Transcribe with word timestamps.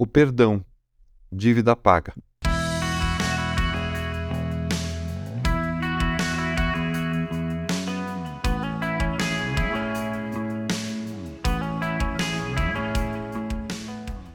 o 0.00 0.06
perdão, 0.06 0.64
dívida 1.30 1.76
paga. 1.76 2.14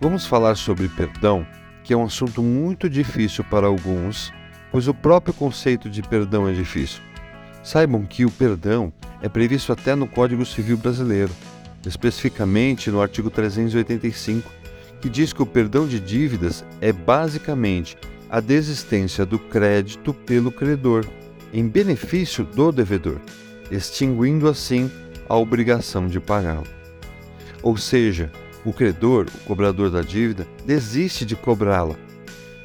Vamos 0.00 0.24
falar 0.26 0.54
sobre 0.54 0.88
perdão, 0.90 1.44
que 1.82 1.92
é 1.92 1.96
um 1.96 2.04
assunto 2.04 2.40
muito 2.40 2.88
difícil 2.88 3.42
para 3.42 3.66
alguns, 3.66 4.32
pois 4.70 4.86
o 4.86 4.94
próprio 4.94 5.34
conceito 5.34 5.90
de 5.90 6.02
perdão 6.02 6.48
é 6.48 6.52
difícil. 6.52 7.02
Saibam 7.64 8.06
que 8.06 8.24
o 8.24 8.30
perdão 8.30 8.92
é 9.20 9.28
previsto 9.28 9.72
até 9.72 9.96
no 9.96 10.06
Código 10.06 10.46
Civil 10.46 10.76
Brasileiro, 10.76 11.32
especificamente 11.84 12.92
no 12.92 13.02
artigo 13.02 13.28
385, 13.28 14.58
que 15.00 15.08
diz 15.08 15.32
que 15.32 15.42
o 15.42 15.46
perdão 15.46 15.86
de 15.86 16.00
dívidas 16.00 16.64
é 16.80 16.92
basicamente 16.92 17.96
a 18.28 18.40
desistência 18.40 19.24
do 19.24 19.38
crédito 19.38 20.12
pelo 20.12 20.52
credor, 20.52 21.06
em 21.52 21.66
benefício 21.66 22.44
do 22.44 22.70
devedor, 22.70 23.20
extinguindo 23.70 24.48
assim 24.48 24.90
a 25.28 25.36
obrigação 25.36 26.06
de 26.06 26.20
pagá-lo. 26.20 26.66
Ou 27.62 27.76
seja, 27.76 28.30
o 28.64 28.72
credor, 28.72 29.26
o 29.34 29.44
cobrador 29.44 29.90
da 29.90 30.02
dívida, 30.02 30.46
desiste 30.66 31.24
de 31.24 31.34
cobrá-la. 31.34 31.96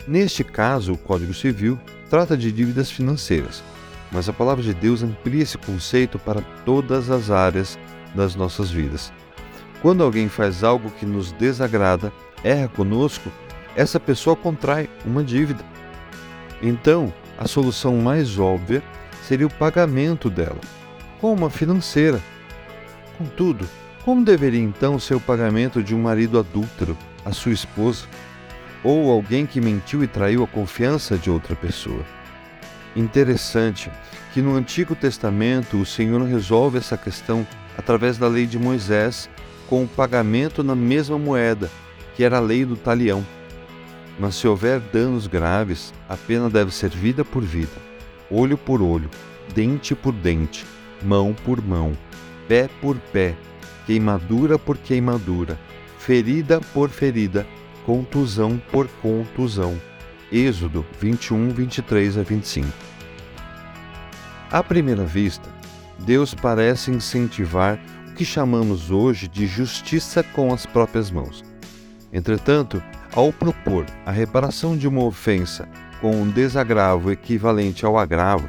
Neste 0.08 0.44
caso, 0.44 0.94
o 0.94 0.98
Código 0.98 1.34
Civil 1.34 1.80
trata 2.10 2.36
de 2.36 2.52
dívidas 2.52 2.92
financeiras, 2.92 3.64
mas 4.12 4.28
a 4.28 4.34
palavra 4.34 4.64
de 4.64 4.74
Deus 4.74 5.02
amplia 5.02 5.44
esse 5.44 5.58
conceito 5.58 6.20
para 6.20 6.42
todas 6.66 7.10
as 7.10 7.32
áreas 7.32 7.80
das 8.14 8.36
nossas 8.36 8.70
vidas. 8.70 9.12
Quando 9.84 10.02
alguém 10.02 10.30
faz 10.30 10.64
algo 10.64 10.90
que 10.92 11.06
nos 11.06 11.34
desagrada, 11.34 12.14
erra 12.42 12.70
conosco, 12.70 13.30
essa 13.76 14.00
pessoa 14.00 14.34
contrai 14.34 14.90
uma 15.06 15.22
dívida. 15.22 15.62
Então, 16.62 17.14
a 17.38 17.50
solução 17.50 17.98
mais 17.98 18.40
óbvia 18.40 18.82
seria 19.28 19.46
o 19.46 19.54
pagamento 19.54 20.30
dela, 20.30 20.62
com 21.20 21.34
uma 21.34 21.50
financeira. 21.50 22.22
Contudo, 23.18 23.68
como 24.06 24.24
deveria 24.24 24.62
então 24.62 24.98
ser 24.98 25.16
o 25.16 25.20
pagamento 25.20 25.84
de 25.84 25.94
um 25.94 26.02
marido 26.02 26.40
adúltero 26.40 26.98
à 27.26 27.34
sua 27.34 27.52
esposa? 27.52 28.06
Ou 28.86 29.12
alguém 29.12 29.46
que 29.46 29.60
mentiu 29.60 30.02
e 30.02 30.08
traiu 30.08 30.46
a 30.46 30.48
confiança 30.48 31.18
de 31.18 31.30
outra 31.30 31.58
pessoa? 31.58 32.06
Interessante 32.96 33.92
que 34.34 34.42
no 34.42 34.56
Antigo 34.56 34.96
Testamento 34.96 35.76
o 35.76 35.86
Senhor 35.86 36.22
resolve 36.24 36.78
essa 36.78 36.96
questão 36.98 37.46
através 37.78 38.18
da 38.18 38.30
lei 38.30 38.46
de 38.46 38.58
Moisés 38.58 39.30
com 39.70 39.84
o 39.84 39.88
pagamento 39.88 40.64
na 40.64 40.76
mesma 40.76 41.18
moeda, 41.18 41.70
que 42.16 42.24
era 42.24 42.38
a 42.38 42.42
lei 42.42 42.66
do 42.66 42.76
talião. 42.76 43.26
Mas 44.20 44.36
se 44.36 44.48
houver 44.48 44.80
danos 44.80 45.28
graves, 45.28 45.94
a 46.08 46.16
pena 46.16 46.50
deve 46.50 46.74
ser 46.74 46.90
vida 46.90 47.26
por 47.26 47.44
vida, 47.44 47.72
olho 48.30 48.58
por 48.58 48.82
olho, 48.82 49.10
dente 49.54 49.96
por 49.96 50.14
dente, 50.14 50.66
mão 51.02 51.34
por 51.46 51.62
mão, 51.62 51.98
pé 52.48 52.70
por 52.82 52.98
pé, 53.12 53.36
queimadura 53.86 54.60
por 54.60 54.78
queimadura, 54.78 55.60
ferida 55.98 56.62
por 56.74 56.90
ferida, 56.90 57.46
contusão 57.86 58.62
por 58.72 58.88
contusão. 59.02 59.80
Êxodo 60.32 60.86
21, 61.00 61.50
23 61.50 62.18
a 62.18 62.24
25. 62.24 62.68
À 64.52 64.64
primeira 64.64 65.04
vista, 65.04 65.50
Deus 66.00 66.34
parece 66.34 66.92
incentivar 66.92 67.80
que 68.14 68.24
chamamos 68.24 68.92
hoje 68.92 69.28
de 69.28 69.46
justiça 69.48 70.24
com 70.24 70.54
as 70.54 70.66
próprias 70.66 71.12
mãos. 71.12 71.44
Entretanto, 72.12 72.82
ao 73.14 73.34
propor 73.34 73.86
a 74.06 74.12
reparação 74.12 74.78
de 74.78 74.88
uma 74.88 75.04
ofensa 75.04 75.68
com 76.00 76.16
um 76.22 76.30
desagravo 76.30 77.12
equivalente 77.12 77.86
ao 77.86 77.98
agravo, 77.98 78.48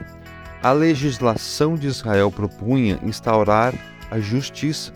a 0.63 0.73
legislação 0.73 1.75
de 1.75 1.87
Israel 1.87 2.31
propunha 2.31 2.99
instaurar 3.03 3.75
a 4.11 4.19
justiça 4.21 4.93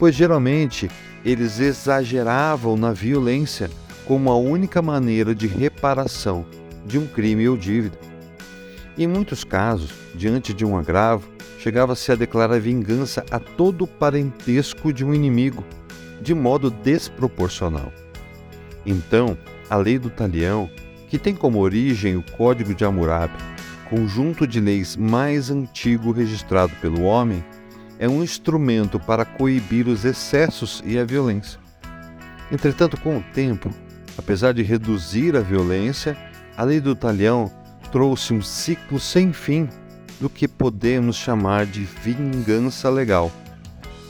pois 0.00 0.14
geralmente 0.14 0.90
eles 1.22 1.60
exageravam 1.60 2.74
na 2.74 2.90
violência 2.90 3.70
como 4.06 4.30
a 4.30 4.36
única 4.36 4.80
maneira 4.80 5.34
de 5.34 5.46
reparação 5.46 6.46
de 6.86 6.98
um 6.98 7.06
crime 7.06 7.46
ou 7.46 7.56
dívida. 7.56 7.98
Em 8.96 9.06
muitos 9.06 9.44
casos, 9.44 9.92
diante 10.14 10.54
de 10.54 10.64
um 10.64 10.76
agravo, 10.76 11.29
chegava-se 11.58 12.10
a 12.10 12.14
declarar 12.14 12.58
vingança 12.58 13.24
a 13.30 13.38
todo 13.38 13.86
parentesco 13.86 14.92
de 14.92 15.04
um 15.04 15.14
inimigo, 15.14 15.64
de 16.20 16.34
modo 16.34 16.70
desproporcional. 16.70 17.92
Então, 18.84 19.36
a 19.68 19.76
lei 19.76 19.98
do 19.98 20.10
talião, 20.10 20.70
que 21.08 21.18
tem 21.18 21.34
como 21.34 21.58
origem 21.58 22.16
o 22.16 22.22
Código 22.22 22.74
de 22.74 22.84
Hammurabi, 22.84 23.36
conjunto 23.88 24.46
de 24.46 24.60
leis 24.60 24.96
mais 24.96 25.50
antigo 25.50 26.12
registrado 26.12 26.72
pelo 26.80 27.02
homem, 27.02 27.44
é 27.98 28.08
um 28.08 28.22
instrumento 28.22 28.98
para 28.98 29.24
coibir 29.24 29.86
os 29.86 30.04
excessos 30.04 30.82
e 30.86 30.98
a 30.98 31.04
violência. 31.04 31.60
Entretanto, 32.50 32.98
com 32.98 33.18
o 33.18 33.24
tempo, 33.34 33.70
apesar 34.16 34.54
de 34.54 34.62
reduzir 34.62 35.36
a 35.36 35.40
violência, 35.40 36.16
a 36.56 36.64
lei 36.64 36.80
do 36.80 36.94
talhão 36.94 37.52
trouxe 37.92 38.32
um 38.32 38.40
ciclo 38.40 38.98
sem 38.98 39.32
fim 39.32 39.68
do 40.20 40.28
que 40.28 40.46
podemos 40.46 41.16
chamar 41.16 41.66
de 41.66 41.80
vingança 41.80 42.90
legal. 42.90 43.32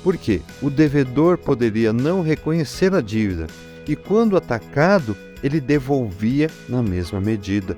Porque 0.02 0.40
o 0.60 0.68
devedor 0.68 1.38
poderia 1.38 1.92
não 1.92 2.22
reconhecer 2.22 2.94
a 2.94 3.00
dívida 3.00 3.46
e, 3.86 3.94
quando 3.94 4.36
atacado, 4.36 5.16
ele 5.42 5.60
devolvia 5.60 6.50
na 6.68 6.82
mesma 6.82 7.20
medida. 7.20 7.76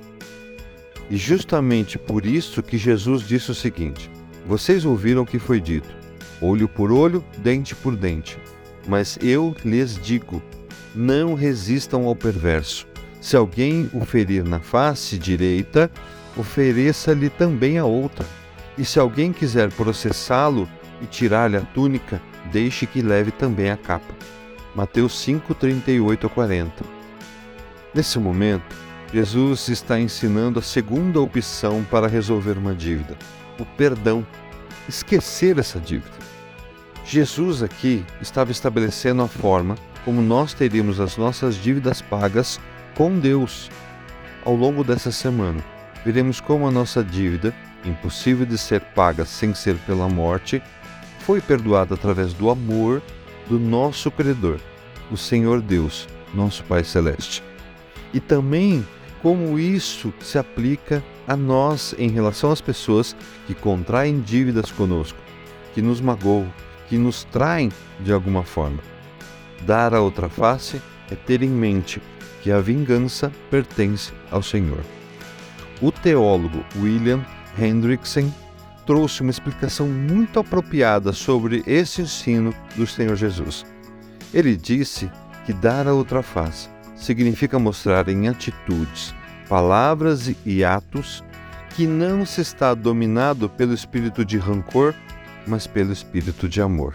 E 1.11 1.17
justamente 1.17 1.99
por 1.99 2.25
isso 2.25 2.63
que 2.63 2.79
Jesus 2.79 3.23
disse 3.27 3.51
o 3.51 3.55
seguinte: 3.55 4.11
Vocês 4.47 4.85
ouviram 4.85 5.23
o 5.23 5.27
que 5.27 5.39
foi 5.39 5.61
dito 5.61 6.03
olho 6.43 6.69
por 6.69 6.91
olho, 6.91 7.25
dente 7.39 7.75
por 7.75 7.97
dente. 7.97 8.37
Mas 8.87 9.17
eu 9.23 9.55
lhes 9.65 9.97
digo: 9.97 10.43
não 10.95 11.35
resistam 11.35 12.05
ao 12.07 12.17
perverso. 12.17 12.87
Se 13.21 13.37
alguém 13.37 13.89
o 13.95 14.05
ferir 14.05 14.45
na 14.45 14.59
face 14.59 15.17
direita, 15.17 15.89
ofereça-lhe 16.37 17.29
também 17.29 17.79
a 17.79 17.85
outra. 17.85 18.27
E 18.77 18.85
se 18.85 18.99
alguém 18.99 19.33
quiser 19.33 19.71
processá-lo 19.73 20.69
e 21.01 21.07
tirar-lhe 21.07 21.57
a 21.57 21.61
túnica, 21.61 22.21
deixe 22.51 22.87
que 22.87 23.03
leve 23.03 23.31
também 23.31 23.71
a 23.71 23.77
capa. 23.77 24.15
Mateus 24.75 25.19
5, 25.21 25.55
38 25.55 26.27
a 26.27 26.31
40. 26.31 26.85
Nesse 27.95 28.19
momento, 28.19 28.75
Jesus 29.13 29.69
está 29.69 30.01
ensinando 30.01 30.59
a 30.59 30.63
segunda 30.63 31.21
opção 31.21 31.85
para 31.91 32.09
resolver 32.09 32.57
uma 32.57 32.75
dívida: 32.75 33.17
o 33.59 33.65
perdão. 33.65 34.27
Esquecer 34.89 35.59
essa 35.59 35.79
dívida. 35.79 36.11
Jesus 37.05 37.63
aqui 37.63 38.05
estava 38.21 38.51
estabelecendo 38.51 39.23
a 39.23 39.29
forma 39.29 39.77
como 40.05 40.21
nós 40.21 40.55
teríamos 40.55 40.99
as 40.99 41.17
nossas 41.17 41.55
dívidas 41.57 42.01
pagas 42.01 42.61
com 42.95 43.19
Deus. 43.19 43.71
Ao 44.45 44.57
longo 44.57 44.83
dessa 44.83 45.13
semana, 45.13 45.63
veremos 46.05 46.41
como 46.41 46.67
a 46.67 46.71
nossa 46.71 47.03
dívida, 47.03 47.55
impossível 47.85 48.47
de 48.47 48.59
ser 48.59 48.81
paga 48.81 49.25
sem 49.25 49.55
ser 49.55 49.77
pela 49.79 50.09
morte, 50.09 50.63
foi 51.21 51.41
perdoada 51.41 51.95
através 51.95 52.33
do 52.33 52.51
amor 52.51 53.03
do 53.49 53.59
nosso 53.59 54.11
credor, 54.11 54.59
o 55.11 55.17
Senhor 55.17 55.61
Deus, 55.61 56.09
nosso 56.35 56.65
Pai 56.65 56.85
Celeste. 56.85 57.43
E 58.13 58.21
também 58.21 58.87
como 59.21 59.59
isso 59.59 60.13
se 60.21 60.37
aplica 60.37 61.03
a 61.27 61.37
nós 61.37 61.95
em 61.97 62.09
relação 62.09 62.51
às 62.51 62.61
pessoas 62.61 63.15
que 63.47 63.55
contraem 63.55 64.21
dívidas 64.21 64.71
conosco, 64.71 65.19
que 65.75 65.81
nos 65.81 66.01
magoam, 66.01 66.53
que 66.89 66.99
nos 66.99 67.25
traem 67.25 67.71
de 68.01 68.13
alguma 68.13 68.43
forma. 68.43 68.81
Dar 69.65 69.95
a 69.95 70.01
outra 70.01 70.29
face 70.29 70.83
é 71.11 71.15
ter 71.15 71.43
em 71.43 71.49
mente 71.49 72.03
que 72.43 72.51
a 72.51 72.61
vingança 72.61 73.31
pertence 73.49 74.13
ao 74.31 74.43
Senhor. 74.43 74.81
O 75.83 75.91
teólogo 75.91 76.65
William 76.81 77.21
Hendrickson 77.59 78.33
trouxe 78.87 79.21
uma 79.21 79.31
explicação 79.33 79.89
muito 79.89 80.39
apropriada 80.39 81.13
sobre 81.13 81.65
esse 81.67 82.03
ensino 82.03 82.55
do 82.77 82.87
Senhor 82.87 83.17
Jesus. 83.17 83.67
Ele 84.33 84.57
disse 84.57 85.11
que 85.45 85.53
dar 85.53 85.89
a 85.89 85.93
outra 85.93 86.23
face 86.23 86.71
significa 86.95 87.59
mostrar 87.59 88.09
em 88.09 88.29
atitudes, 88.29 89.13
palavras 89.49 90.33
e 90.47 90.65
atos 90.65 91.25
que 91.71 91.85
não 91.85 92.25
se 92.25 92.41
está 92.41 92.75
dominado 92.75 93.49
pelo 93.49 93.75
espírito 93.75 94.25
de 94.25 94.39
rancor 94.39 94.95
mas 95.47 95.67
pelo 95.67 95.93
espírito 95.93 96.49
de 96.49 96.63
amor. 96.63 96.95